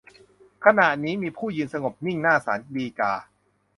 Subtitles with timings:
[0.65, 3.13] ขณะนี้มีผู้ยืนสงบนิ่งหน้าศาลฎีกา